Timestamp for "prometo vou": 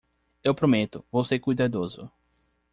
0.55-1.23